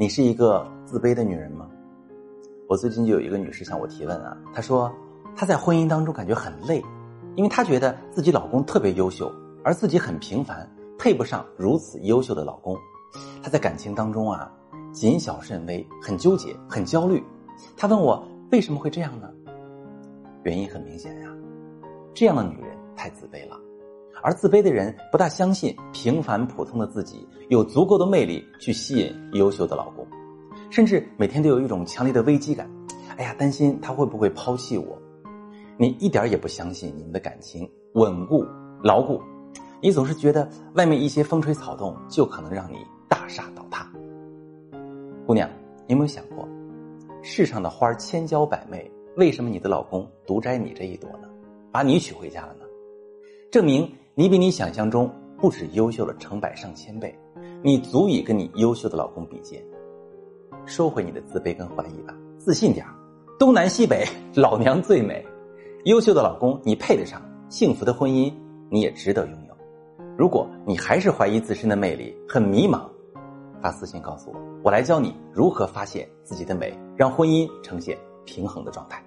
[0.00, 1.68] 你是一个自卑的女人吗？
[2.68, 4.94] 我最近就有一个女士向我提问啊，她说
[5.34, 6.80] 她在婚姻当中感觉很累，
[7.34, 9.28] 因为她觉得自己老公特别优秀，
[9.64, 12.76] 而自己很平凡，配不上如此优秀的老公。
[13.42, 14.48] 她在感情当中啊
[14.92, 17.20] 谨小慎微，很纠结，很焦虑。
[17.76, 19.28] 她问我为什么会这样呢？
[20.44, 21.28] 原因很明显呀，
[22.14, 23.58] 这样的女人太自卑了。
[24.22, 30.06] 而自卑的人不大相信平凡普通的自己有足够的魅力去吸引优秀的老公，
[30.70, 32.68] 甚至每天都有一种强烈的危机感。
[33.16, 35.00] 哎呀，担心他会不会抛弃我？
[35.76, 38.44] 你一点也不相信你们的感情稳固
[38.82, 39.20] 牢固，
[39.80, 42.76] 你总是觉得外面一些风吹草动就可能让你
[43.08, 43.88] 大厦倒塌。
[45.26, 45.48] 姑娘，
[45.86, 46.48] 你有没有想过，
[47.22, 51.28] 世上的花千娇百媚，为什么你的老公独摘你这一朵呢？
[51.70, 52.64] 把你娶回家了呢？
[53.50, 53.88] 证明。
[54.18, 57.16] 你比你想象中不止优秀了成百上千倍，
[57.62, 59.62] 你足以跟你优秀的老公比肩。
[60.66, 62.84] 收回你的自卑跟怀疑吧，自信点
[63.38, 65.24] 东南西北，老娘最美。
[65.84, 68.34] 优秀的老公你配得上，幸福的婚姻
[68.68, 69.56] 你也值得拥有。
[70.16, 72.88] 如果你还是怀疑自身的魅力，很迷茫，
[73.62, 79.00] 发私信告诉我，我来教你如何发现自己的美，让婚姻呈现平衡的状态。